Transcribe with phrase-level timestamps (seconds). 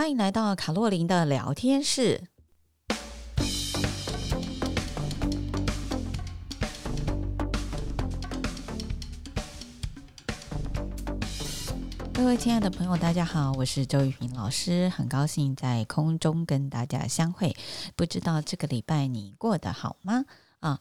[0.00, 2.22] 欢迎来到卡洛琳的聊天室。
[12.14, 17.54] 各位亲爱的朋友，大家好，我是周玉平老师，很高兴在空中跟大家相会。
[17.94, 20.24] 不知道这个礼拜你过得好吗？
[20.60, 20.80] 啊。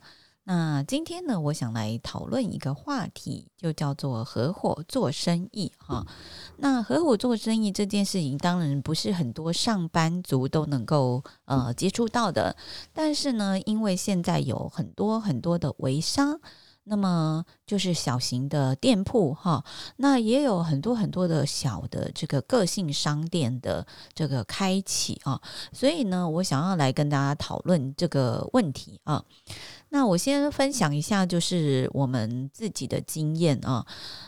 [0.51, 6.03] 那今天呢，我想来讨论一个话题，就叫做合伙做生意哈。
[6.57, 12.55] 那合伙做生意这件事情，当然不是很多上班族都能够呃接触到的。
[12.91, 16.41] 但是呢，因为现在有很多很多的微商，
[16.89, 19.63] 那么就是小型的店铺哈，
[19.97, 25.39] 那也有很多很多的小的这个个性商店的这个开启啊。
[25.71, 29.23] 所以呢，我想要来跟大家讨论这个问题啊。
[29.91, 33.85] 那我先分享一下，就是我们自己的经验啊。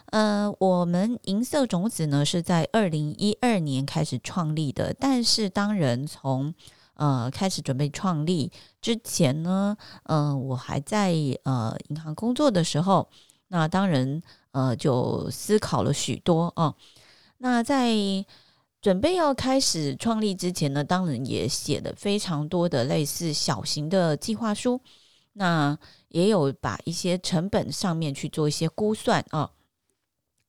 [0.07, 6.53] 呃，我们银色种子呢是在二零一二年开始创立的，但是当人从
[7.02, 13.10] 呃开始准备创立之前呢，呃，我还在呃银行工作的时候，
[13.48, 14.21] 那当然
[14.52, 16.76] 呃就思考了许多啊。
[17.40, 17.96] 那在
[18.80, 24.80] 准备要开始创立之前呢，当然也写了非常多的类似小型的计划书。
[25.34, 25.76] 那
[26.10, 29.49] 也有把一些成本上面去做一些估算啊。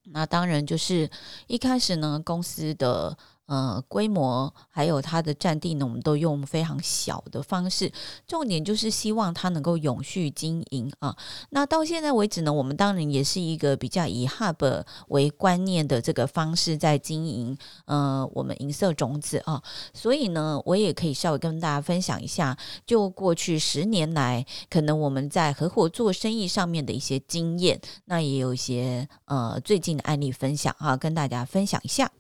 [0.05, 1.09] 那当然就是
[1.47, 3.17] 一开始呢，公司的。
[3.47, 7.93] 呃，规模还有它的占地呢，我们都用非常小的方式，
[8.27, 11.15] 重点就是希望它能够永续经营啊。
[11.51, 19.63] 那到现在为止呢，我们当然也是一个比较以 Hub 为观念的这个方式在经营，呃，我们银色种子啊。
[19.93, 32.11] 所以呢，我也可以稍微跟大家分享一下，就过去十年来，可能我们在合伙做生意上面的一些经验，那也有一些呃最近的案例分享啊，跟大家分享一下。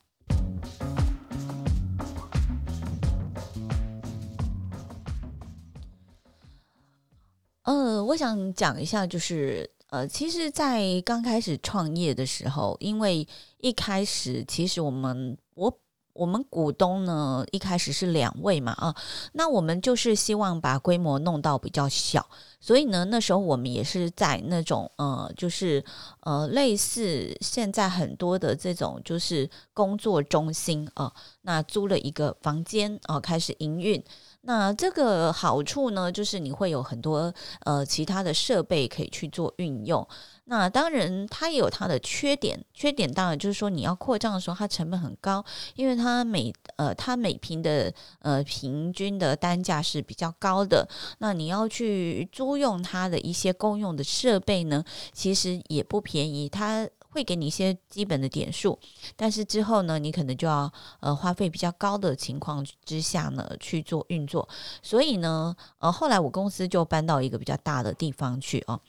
[8.04, 13.26] 我想讲一下，就是呃，其实，在刚开始创业的时候，因为
[13.58, 15.78] 一开始其实我们我
[16.14, 18.94] 我们股东呢，一开始是两位嘛，啊，
[19.32, 22.26] 那我们就是希望把规模弄到比较小，
[22.60, 25.82] 所以呢，那时候我们也是在那种呃，就是
[26.20, 31.12] 呃，类似现在很多的这种就是工作中心啊，
[31.42, 34.02] 那租了一个房间啊，开始营运。
[34.44, 37.32] 那这个好处呢，就是你会有很多
[37.64, 40.06] 呃其他的设备可以去做运用。
[40.46, 42.58] 那当然，它也有它的缺点。
[42.74, 45.44] 缺点当然就是说，你要扩张的时候，它成本很高，
[45.76, 50.86] 因为它每呃它每平的呃平均的单价是比较高的。
[51.18, 56.48] 那你要去租用它的一些公用的设备呢，其实也不便宜。
[56.48, 58.78] 它会给你一些基本的点数，
[59.14, 64.48] 但是之后呢，你可能就要呃花费比较高的情况之下呢去做运作，
[64.82, 68.80] 所以呢，呃后来我公司就搬到一个比较大的地方去哦。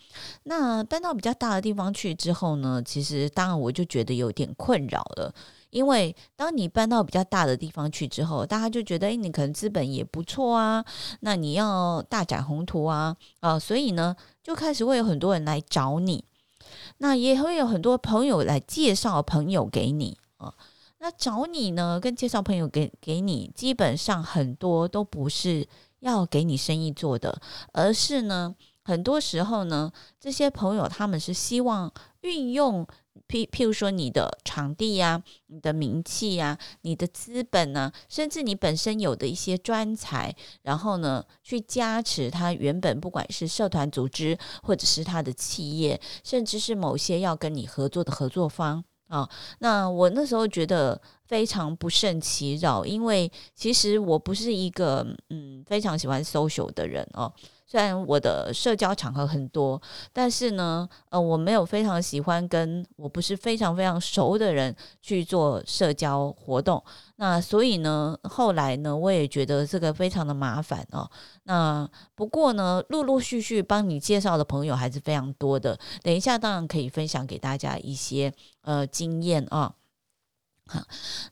[0.43, 5.33] 那搬到比较大的地方去之后呢，其实当然我就觉得有点困扰了，
[5.69, 10.83] 因为当你搬到比较大的地方去之后，大家就觉得诶，你可能资本也不错啊，
[11.19, 16.23] 那你要大展宏图啊，啊、呃，所以呢，就开始会有很多人来找你。
[16.97, 20.53] 那也会有很多朋友来介绍朋友给你啊。
[20.99, 25.67] 那找你呢，跟介绍朋友给给你，基本上很多都不是
[25.99, 27.41] 要给你生意做的，
[27.73, 31.91] 而是呢，很多时候呢，这些朋友他们是希望
[32.21, 32.87] 运用。
[33.33, 49.27] 譬譬如说，你的场地呀、啊，你的名气呀、啊，你的资本啊，甚至你本身有的一些专才，然后呢，去加持他原本不管是社团组织，或者是他的企业，甚至是某些要跟你合作的合作方啊。
[49.57, 57.33] 那我那时候觉得非常不胜其扰，因为其实我不是一个嗯非常喜欢 social 的人哦。
[57.65, 59.81] 虽然我的社交场合很多，
[60.11, 66.83] 但是呢，呃，我没有非常喜欢跟我不是非常非常熟的人去做社交活动。
[67.15, 71.09] 那所以呢，后来呢，我也觉得这个非常的麻烦哦。
[71.43, 75.79] 那不过呢，陆陆续续帮你介绍的朋友还是非常多的。
[76.01, 79.73] 等一下，当然可以分享给大家一些呃经验啊。
[80.65, 80.81] 好，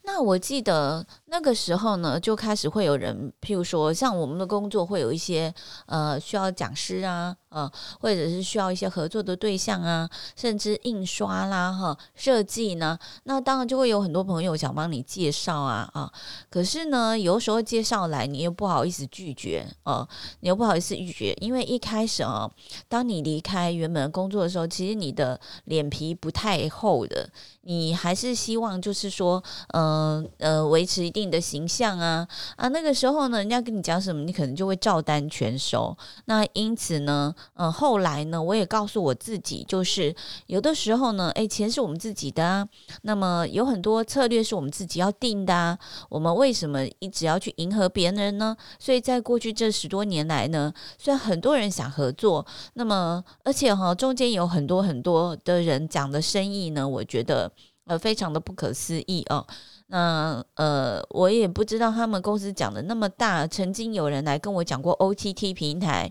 [0.04, 5.54] 那我记得那个时候呢，就开始会有人，譬如说，像我们的工作会有一些
[5.86, 7.36] 呃需要讲师啊。
[7.52, 7.70] 嗯，
[8.00, 16.12] 或者是需要一些合作的对象啊，甚至印刷啦、哈设计呢，那当然就会有很多朋友想帮你介绍啊啊。
[16.50, 20.08] 可是呢，有时候介绍来，你又不好意思拒绝啊，
[20.40, 22.50] 你又不好意思拒绝，因为一开始啊，
[22.88, 27.30] 当你离开原本的工作的时候，其实你的脸皮不太厚的，
[27.64, 29.44] 你还是希望就是说，
[29.74, 35.98] 嗯呃，维持一定的形象啊啊，那个时候呢，人家跟你讲什么，你可能就会照单全收。
[36.26, 40.16] 那因此呢，嗯、后来呢，我也告诉我自己，就是
[40.48, 42.68] 有的时候呢，诶，钱是我们自己的啊，
[43.04, 45.78] 那么有很多策略是我们自己要定的啊，
[46.10, 48.56] 我们为什么一直要去迎合别人呢？
[48.80, 57.52] 所以在过去这十多年来呢，虽然很多人想合作，那么而且哈，中间有很多很多的人讲的生意呢，我觉得。
[57.86, 59.46] 呃，非常的不可思议哦。
[59.92, 63.46] 那呃，我也不知道他们公司讲的那么大。
[63.46, 66.10] 曾经有人来跟我讲过 OTT 平台，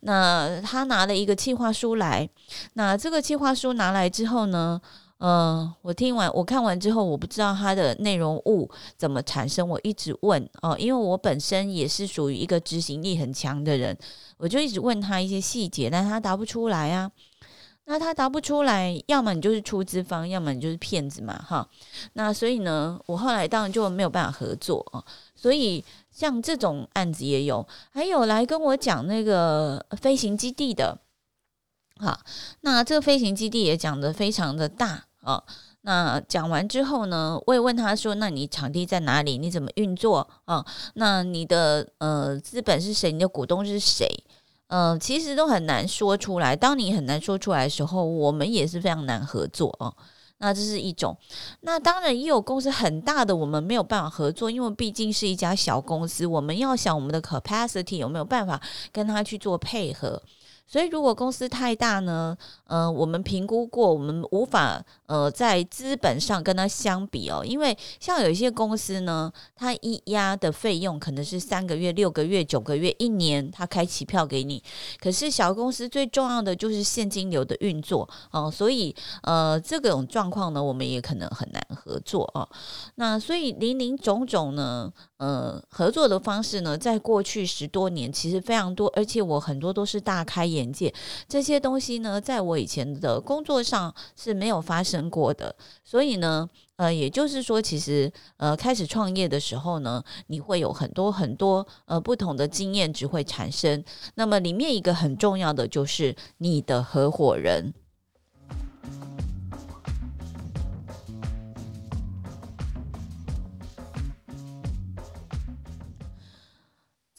[0.00, 2.26] 那他拿了一个计划书来。
[2.72, 4.80] 那这个计划书拿来之后呢，
[5.18, 9.68] 呃，我听完我看完之后，我不知道它的内容物怎么产生。
[9.68, 13.94] 我一直问哦，因为我本身也是属于一个执行力很强的人，
[14.38, 17.10] 我就一直问他一些细节，但他答不出来啊。
[17.90, 21.68] 那他答不出来，要么你就是出资方，要么你就是骗子嘛，哈。
[22.12, 25.02] 那所以呢，我后来当然就没有办法合作啊。
[25.34, 31.00] 所以像这种案子也有，还有来跟我讲那个飞行基地的，
[31.98, 32.20] 好，
[32.60, 35.42] 那这个飞行基地也讲得非常的大啊。
[35.80, 39.36] 那讲完之后呢，我也问他说：“那你场地在哪里？
[39.36, 40.64] 你怎么运作啊？
[40.94, 43.10] 那你的呃资本是谁？
[43.10, 44.06] 你的股东是谁？”
[44.70, 46.54] 嗯、其实都很难说出来。
[46.54, 49.92] 当你很难说出来的时候，我们也是非常难合作哦。
[50.38, 51.16] 那这是一种。
[51.60, 56.24] 那当然也有公司很大的，我们没有办法合作，因为毕竟是一家小公司。
[56.24, 58.58] 我们要想我们的 capacity 有没有办法
[58.92, 60.22] 跟他去做配合。
[60.70, 62.36] 所以，如果公司太大呢，
[62.68, 74.62] 呃，我们评估过，我们无法呃在资本上跟它相比哦，因为像有一些公司呢，它一押的费用可能是三个月、六个月、九个月、一年，它开期票给你。
[75.00, 82.48] 可是小公司最重要的就是现金流的运作哦，所以呃这种状况呢，我们也可能很难合作哦。
[82.94, 90.70] 那所以林林总总呢，呃，合作的方式呢，在过去十多年其实非常多，而且我很多都是大开眼。
[90.72, 90.94] 界
[91.28, 103.84] 这些东西呢，在我以前的工作上是没有发生过的，所以呢，呃，也就是说，其实呃，开始创业的时候呢，你会有很多很多呃不同的经验值会产生。
[104.14, 107.74] 那么里面一个很重要的就是你的合伙人。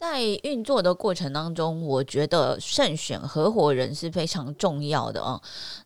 [0.02, 5.40] 在运作的过程当中，我觉得慎选合伙人是非常重要的啊。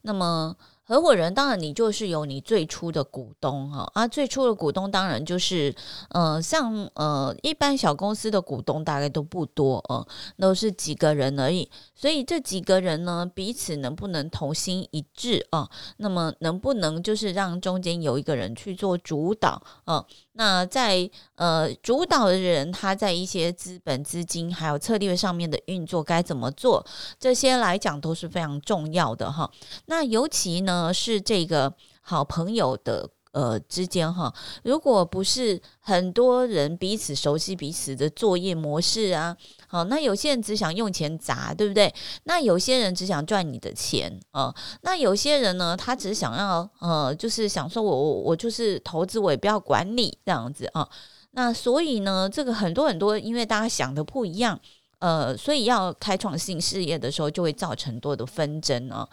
[0.03, 0.55] 那么。
[0.87, 5.73] 合伙人当然，你就是有你最初的股东哈啊，最初的股东当然就是，
[6.09, 10.05] 呃，像呃一般小公司的股东大概都不多啊，
[10.37, 11.67] 都是几个人而已。
[11.95, 15.67] 所以这几个人呢，彼此能不能同心一致啊？
[15.97, 20.05] 那么能不能就是让中间有一个人去做主导啊？
[20.37, 26.85] 那在呃主导的人，他在一些资本、资金还有策略上面的运作该怎么做？
[27.19, 29.51] 这些来讲都是非常重要的哈。
[29.87, 30.93] 那尤其呢？
[30.93, 34.33] 是这个好朋友的呃之间哈，
[34.63, 39.35] 如果不是很多人彼此熟悉彼此的作业模式啊，
[39.67, 41.93] 好，那有些人只想用钱砸，对不对？
[42.23, 50.87] 那有些人只想赚你的钱啊，那有些人呢，他只想要呃，就是想说我我我就是投资，我也不要管理这样子啊。
[51.31, 54.57] 那所以呢，这个很多很多，因为大家想的不一样，
[54.99, 59.05] 呃，所以要开创新事业的时候，就会造成多的纷争啊。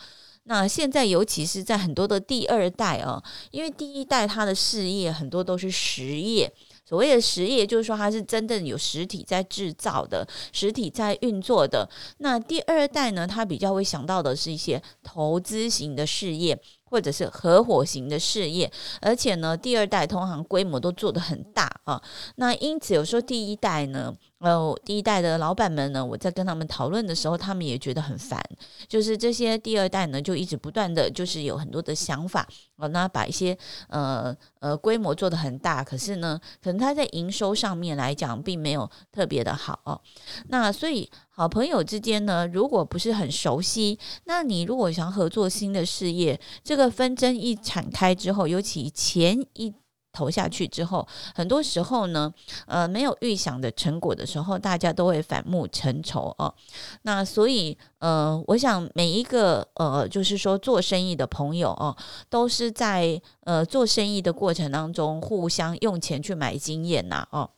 [0.44, 3.22] 那现在，尤其是在很多的第二代啊，
[3.52, 6.52] 因为第一代他的事业很多都是实业，
[6.84, 11.88] 所谓的实业就是说他是真正有实体在制造的，实体在运作的。
[12.18, 18.68] 那第二代呢，他比较会想到的是一些投资型的事业，或者是合伙型的事业，
[19.00, 22.02] 而且呢，第二代通常规模都做得很大啊。
[22.34, 24.12] 那因此，有时候第一代呢。
[24.42, 28.42] 呃，第一代的老板们呢，我在跟他们讨论的时候，他们也觉得很烦。
[28.88, 32.44] 就是这些第二代呢，就一直不断的就是有很多的想法，
[32.76, 33.56] 呃，那把一些
[33.88, 40.00] 呃呃规模做得很大，可是呢，可能他在营收上面来讲，并没有特别的好哦。
[40.48, 49.72] 那所以好朋友之间呢，如果不是很熟悉，那你如果想合作新的事业，这个纷争一敞开之后，尤其前一。
[50.12, 52.32] 投下去之后，很多时候呢，
[52.66, 56.54] 呃，没有预想的成果的时候，大家都会反目成仇哦。
[57.02, 61.96] 那所以，呃，我想每一个呃，就是说做生意的朋友哦，
[62.28, 67.48] 都是在呃做生意的过程当中互相用钱去买经验呐哦。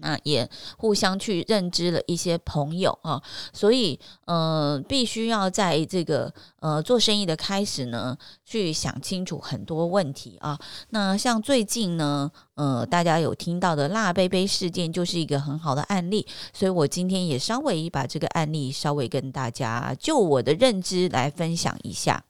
[0.00, 10.58] 那也互相去认知了一些朋友啊，所以呃，必须要在这个呃做生意的开始呢，去想清楚很多问题啊。
[10.90, 16.26] 那像最近呢，呃，大家有听到的辣杯杯事件，就是一个很好的案例。
[16.52, 22.24] 所以我今天也稍微把这个案例稍微跟大家就我的认知来分享一下。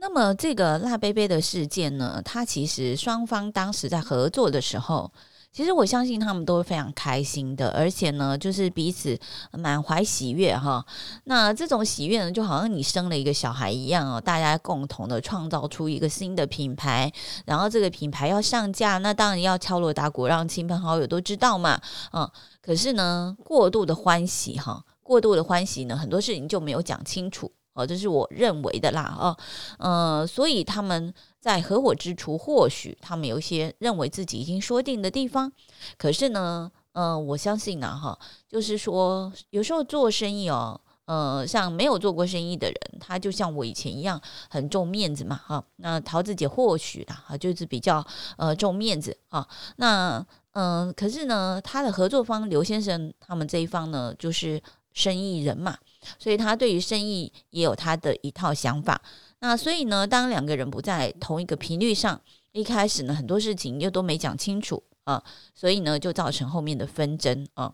[0.00, 5.12] 那么这个辣杯杯的事件呢，它其实双方当时在合作的时候，
[5.52, 9.18] 其实我相信他们都是非常开心的，而且呢，就是彼此
[9.52, 10.82] 满怀喜悦哈。
[11.24, 17.12] 那这种喜悦呢，就好像你生了一个小孩一样哦，大家共同的创造出一个新的品牌，
[17.44, 21.78] 然后这个品牌要上架，那当然要敲锣打鼓，让亲朋好友都知道嘛。
[22.14, 22.26] 嗯，
[22.62, 27.52] 可是呢，过度的欢喜哈，过度的欢喜呢，很多事情就没有讲清楚。
[27.80, 29.36] 哦，这是我认为的啦，哦，
[29.78, 35.50] 呃，所以他们在合伙之初，或许他们有一些认为自己已经说定的地方，
[35.96, 38.18] 可是呢，呃，我相信呢，哈，
[38.48, 48.06] 就是说，有时候做生意哦，呃，像没有做过生意的人，他就像我以前一样，很重面子嘛，哈，那桃子姐或许啦，哈，就是比较
[48.36, 49.46] 呃重面子啊，
[49.76, 54.60] 那嗯、可是呢，他的合作方刘先生他们这一方呢，就是
[54.92, 55.78] 生意人嘛。
[56.18, 59.00] 所以他对于生意也有他的一套想法。
[59.40, 62.20] 那所以呢，当两个人不在同一个频率上，
[62.52, 65.22] 一开始呢，很多事情又都没讲清楚啊，
[65.54, 67.72] 所以呢，就造成后面的纷争啊。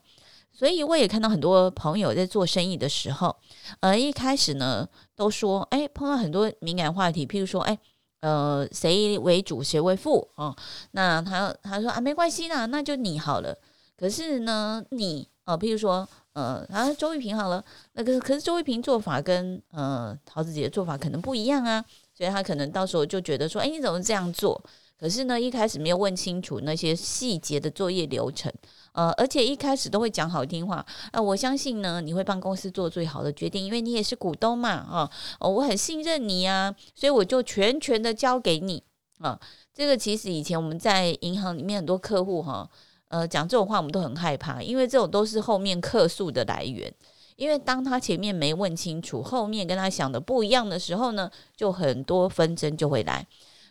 [0.52, 3.37] 所以我也看到很多朋友在做生意的时候，
[3.80, 7.76] 呃，一开始呢都说，哎，碰到很多敏感话题，譬如说，哎，
[8.21, 10.54] 呃，谁为主，谁为副啊？
[10.92, 13.59] 那他他说啊，没关系啦，那就你好了。
[13.97, 16.09] 可是呢，你啊，譬如说。
[16.37, 17.64] 呃，然后周玉平好了，
[17.95, 24.62] 那个可是周玉平做法跟呃桃子姐的做法可能不一样啊，所以他可能到时候就觉得说，哎，你怎么这样做？
[25.00, 28.52] 可是呢，一开始没有问清楚那些细节的作业流程，
[28.93, 38.83] 呃，而且一开始都会讲好听话，啊、我相信呢，你会帮公司做最好的决定，因为你也是股东嘛，啊、呃，我很信任你啊，所以我就全权的交给你
[39.21, 39.40] 啊、
[39.73, 42.69] 这个其实以前我们在银行里面很多客户哈。
[43.08, 46.92] 呃，讲这种话我们都很害怕，因为这种都是后面客诉的来源。
[47.36, 53.26] 因为当他前面没问清楚，后面跟他想的不一样的时候呢，就很多纷争就会来。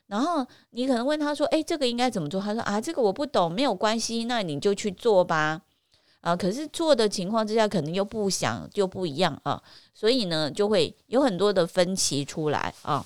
[0.05, 5.61] 然后你可能问他说：“诶，这个应该怎么做？”他说：“啊，这个我不懂，没有关系，那你就去做吧。”
[6.21, 9.61] 啊，可是做的情况之下，可能又不想就不一样啊，
[9.95, 13.03] 所以呢，就会有很多的分歧出来啊。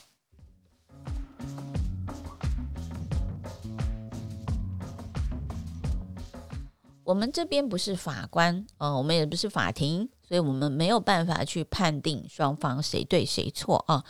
[7.09, 14.05] 我们这边不是法官，呃，我们也不是法庭，所以我们没有办法去判定双方谁对谁错啊。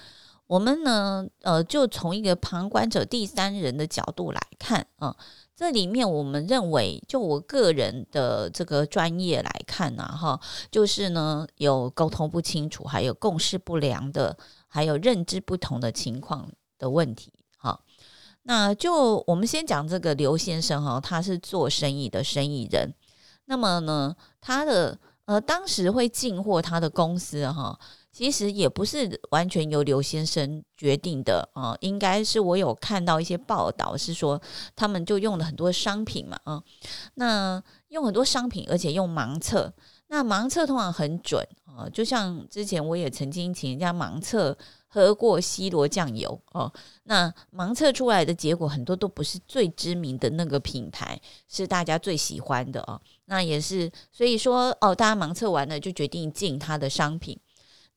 [0.48, 5.16] 我们呢，呃，就从一个旁观者、第三人的角度来看啊，
[5.56, 10.38] 这里面我们认为，就我个人的这个专业来看呢，哈，
[10.70, 14.38] 就是呢，有沟通不清楚，还有共识不良的，
[14.68, 17.32] 还有认知不同的情况的问题，
[18.50, 22.92] 那就我们先讲这个刘先生哈，他是做生意的生意人。
[23.46, 27.80] 那么呢，他的呃当时会进货他的公司哈，
[28.12, 34.42] 其实也不是完全由刘先生决定的啊，应该是我有看到一些报道是说，
[34.76, 36.60] 他们就用了很多商品嘛啊，
[37.14, 39.72] 那用很多商品，而且用盲测，
[40.08, 44.58] 那盲测通常很准啊，就像之前我也曾经请人家盲测。
[44.92, 46.72] 喝过西罗酱油哦，
[47.04, 53.00] 那盲测出来的结果很多都不是最知名的那个品牌，是大家最喜欢的哦。
[53.26, 57.40] 那也是，所以说哦，大家盲测完了就决定进他的商品。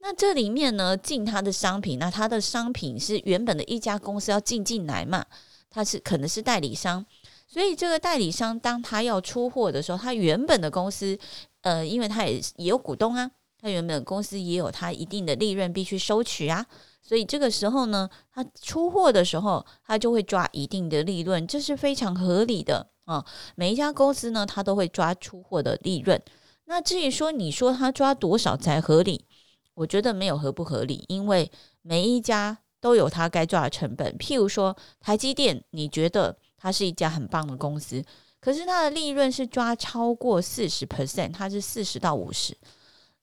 [0.01, 5.25] 那这里面呢，进他的商品，那他的商品是原本的一家公司要进进来嘛，
[5.71, 7.07] 他是可能是代理商，
[7.49, 11.19] 所以这个代理商当他要出货的时候，他原本的公司，
[11.63, 13.31] 呃，因为他也也有股东啊。
[13.63, 16.67] 他原本公司也有他一定的利润必须收取啊，
[17.01, 23.25] 所以这个时候呢，他出货的时候，他就会抓一定的利润，这是非常合理的啊。
[23.55, 26.21] 每一家公司呢，他都会抓出货的利润。
[26.65, 29.27] 那至于说你说他抓多少才合理，
[29.75, 31.49] 我觉得没有合不合理，因为
[31.83, 34.19] 每一家都有他该抓的成本。
[34.19, 38.05] 譬如说台积电，你觉得它是一家很棒的公司，
[38.41, 42.57] 可是它的利润是抓超过四十 percent，它是四十到五十。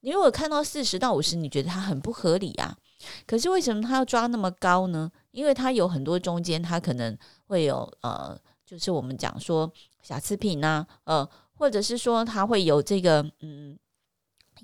[0.01, 2.77] 你如果看到四十到五十，你觉得它很不合理啊？
[3.25, 5.11] 可是为什么它要抓那么高呢？
[5.31, 13.77] 因为它有很多中间，它可能会有呃，就是我们讲说瑕疵品呐，呃，或者是说它会有这个嗯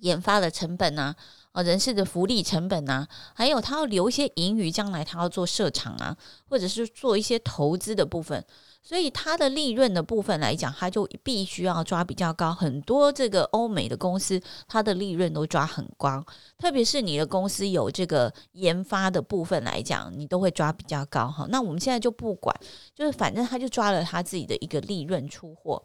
[0.01, 1.15] 研发的成本呐，
[1.53, 6.15] 啊，人事的福利成本啊，还有他要留一些盈余，将来他要做设厂啊，
[6.49, 8.45] 或者是做一些投资的部分，
[8.87, 12.53] 所以他的利润的部分来讲，他就必须要抓比较高。
[12.53, 16.23] 很多这个欧美的公司，它的利润都抓很高，
[16.59, 21.47] 特别是你的公司有这个研发的部分来讲，你都会抓比较高哈。
[21.49, 22.55] 那我们现在就不管，
[22.93, 25.83] 就是反正他就抓了他自己的一个利润出货。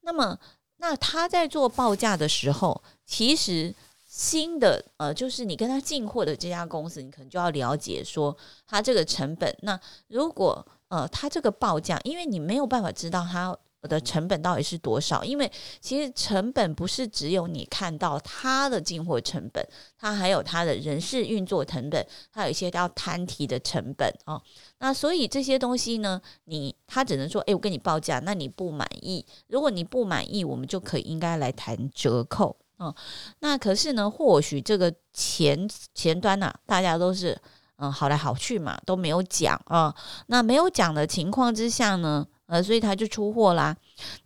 [0.00, 0.38] 那么，
[0.78, 3.74] 那他在做报价的时候，其实。
[4.10, 8.34] 新的呃，就是你跟他进货的这家公司，你可能就要了解说
[8.66, 9.54] 他这个成本。
[9.60, 9.78] 那
[10.08, 19.64] 如果呃，他这个报价，因为你没有办法知道他的成本到底是多少，因为其实成本不是只有你看到他的进货成本，
[19.96, 24.42] 他还有他的人事运作成本，还有一些要摊提的成本哦。
[24.78, 29.24] 那所以这些东西呢，你他只能说，诶，我跟你报价，那你不满意？
[29.46, 32.56] 如果你不满意，我们就可以应该来谈折扣。
[32.80, 32.92] 嗯，
[33.40, 37.36] 那可是呢，或许这个前前端呐、啊，大家都是
[37.78, 39.94] 嗯好来好去嘛，都没有讲啊。
[40.26, 43.76] 那没有讲的情况之下呢，呃，所以他就出货啦。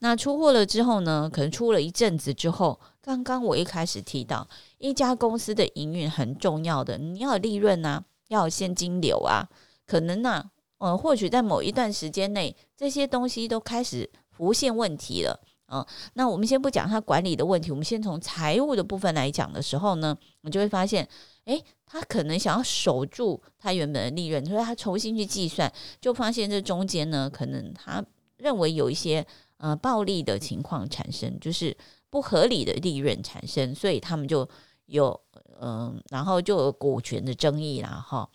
[0.00, 4.46] 那出货了之后呢，可能出了一阵子之后，刚刚我一开始提到，
[4.78, 9.48] 一家公司的营运很重要的，你要有利润啊，要有现金流啊，
[9.86, 15.40] 可能呢、啊，呃，或许在某一段时间内，这些东西都开始浮现问题了。
[15.74, 21.08] 嗯，那我们先不讲他管理的问题，我们先从财务的部分来讲的时候呢，我就会发现，
[21.46, 28.04] 诶，他可能想要守住他原本的利润，所以他重新去计算，就发现这中间呢，可能他
[28.36, 29.26] 认为有一些
[29.56, 31.74] 呃暴利的情况产生，就是
[32.10, 34.46] 不合理的利润产生，所以他们就
[34.84, 35.18] 有
[35.58, 38.28] 嗯、然后就有股权的争议啦，哈。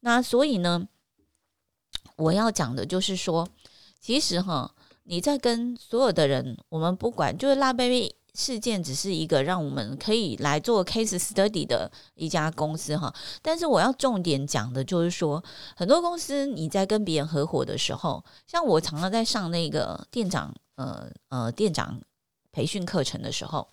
[0.00, 0.88] 那所以呢，
[2.16, 3.48] 我要讲的就是说，
[4.00, 4.74] 其实哈。
[5.10, 13.12] 你在跟所有的人，我们不管，就是辣杯杯事件只是一个让我们可以来做 case study 的一家公司哈。
[13.42, 15.42] 但是我要重点讲的就是说，
[15.74, 22.00] 很多公司你在跟别人合伙的时候，像我常常在上那个店长呃呃店长
[22.52, 23.66] 培训课程的时候，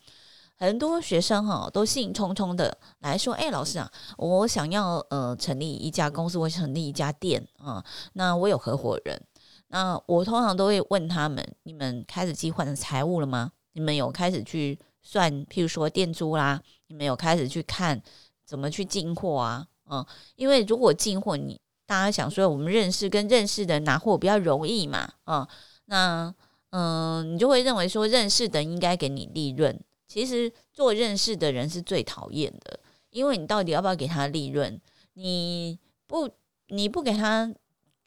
[0.56, 9.22] 很多学生哈都兴冲冲的来说，哎，老师啊，我想要呃成立一家公司，我想成立一家店啊，那我有合伙人。
[9.70, 13.52] 那我通常都会问他们：你们开始计划财务了吗？
[13.74, 18.02] 你们有开始去算，譬如说店租啦，你们有开始去看
[18.46, 19.68] 怎么去进货啊？
[19.90, 25.46] 嗯，因为如果进货，你大家想说我们认识跟认识的拿货比较容易嘛，嗯，
[25.86, 26.34] 那
[26.70, 29.78] 嗯，你就会认为说认识的应该给你利润。
[30.08, 34.80] 其实做认识的人是最讨厌的，因为你到底要不要给他利润？
[35.14, 35.78] 你
[36.08, 36.30] 不，
[36.68, 37.54] 你不给他。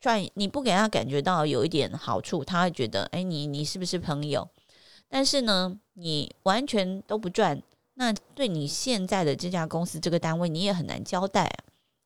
[0.01, 4.49] 赚你不给他感觉到有一点好处，他会觉得哎，你你是不是朋友？
[5.09, 7.63] 但是呢，你完全都不赚，
[7.95, 11.45] 那对你现在的这家公司这个单位，你也很难交代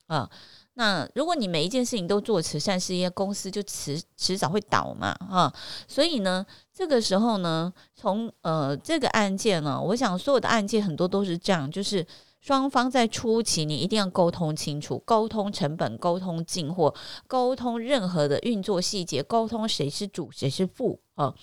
[0.06, 0.16] 啊。
[0.16, 0.30] 啊，
[0.74, 5.54] 那如果你每一件事情都做慈善事业，公司就迟迟早会倒嘛啊。
[5.86, 12.04] 所以呢，这个时候呢，从呃这个案件呢，我想所有的案件很多都是这样，就是。
[12.44, 16.94] 双方在初期，你一定要沟通清楚，沟通成本，沟通进货，
[17.26, 21.34] 沟通任何的运作细节，沟通谁是主，谁是副啊，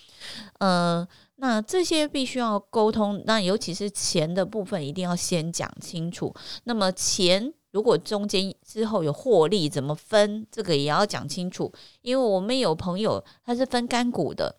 [0.60, 3.20] 呃，那这些必须要沟通。
[3.26, 6.32] 那尤其是钱的部分，一定要先讲清楚。
[6.62, 10.46] 那么钱如果中间之后有获利，怎么分？
[10.52, 11.72] 这个也要讲清楚。
[12.02, 14.54] 因为我们有朋友他是分干股的，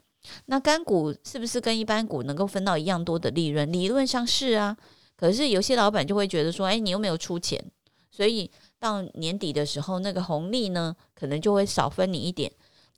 [0.48, 3.72] 那干股是不是跟一般股能够分到一样多的利润？
[3.72, 4.76] 理论上是啊。
[5.16, 7.64] 可是有些老板就会觉得说，哎，你又没有出钱，
[8.12, 8.50] 所以
[8.80, 12.52] 到年底的时候，那个红利呢，可能就会少分你一点。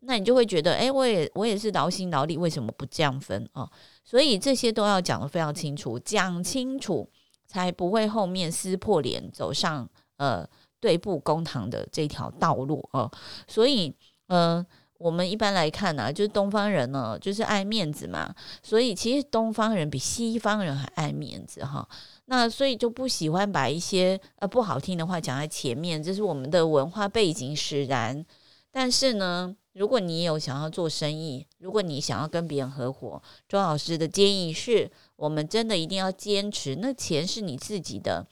[0.07, 3.67] 那你就会觉得，哎，我也我也是劳心劳力，为什么不这样分啊？
[4.03, 7.09] 所以这些都要讲得非常清楚，讲清楚
[7.47, 10.47] 才不会后面撕破脸，走上呃
[10.79, 13.09] 对簿公堂的这条道路哦。
[13.47, 13.95] 所以，
[14.27, 14.63] 嗯、
[14.97, 21.87] 我们一般来看呢、就是东方人呢，就是爱面子嘛，所以其实东方人比西方人还爱面子哈。
[22.25, 28.25] 那所以就不喜欢把一些呃不好听的话讲在前面，这是我们的文化背景使然。
[28.71, 38.25] 但是呢，如果你有想要做生意，如果你想要跟别人合伙，周老师的建议是，我们真的一定要坚持，那钱是你自己的，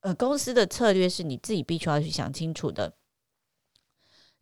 [0.00, 2.92] 呃，公司的策略是你自己必须要去想清楚的。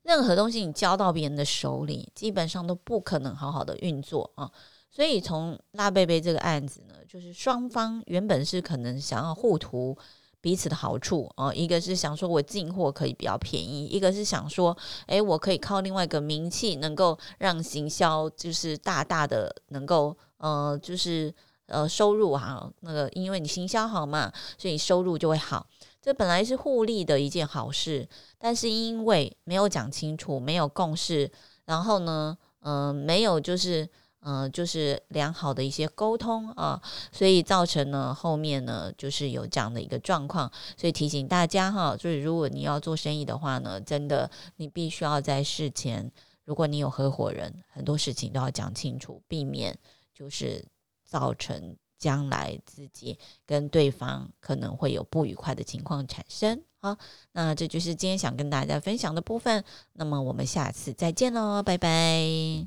[0.03, 4.51] 任何东西你交到别人的手里，基本上都不可能好好的运作啊。
[4.91, 9.97] 所以从拉贝贝这个案子呢，就是双方原本是可能想要互图
[10.41, 21.33] 彼此的好处啊，一个是想说我进货可以比较便宜，一个是想说，诶，我可以靠另外一个名气，能够让行销就是大大的能够呃，就是
[21.67, 25.67] 呃收入哈，那个因为你行销好嘛，所以收入就会好。
[26.01, 28.09] 这本来是互利的一件好事，
[28.39, 31.31] 但是因为没有讲清楚，没有共识，
[31.65, 33.89] 然后呢，嗯、呃，没有就是。
[34.23, 36.79] 嗯、就是良好的一些沟通啊，
[37.11, 46.13] 所以造成呢后面呢就是有这样的一个状况，所以提醒大家哈，就是如果你要做生意的话呢，真的你必须要在事前，
[46.45, 49.75] 如果你有合伙人，很多事情都要讲清楚，避免
[50.13, 50.63] 就是
[51.03, 56.61] 造成将来自己跟对方可能会有不愉快的情况产生。
[56.81, 56.97] 好，
[57.33, 62.67] 那这就是今天想跟大家分享的部分，那么我们下次再见喽，拜拜。